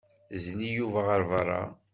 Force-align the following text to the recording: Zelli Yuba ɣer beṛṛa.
Zelli 0.43 0.69
Yuba 0.77 0.99
ɣer 1.07 1.21
beṛṛa. 1.29 1.63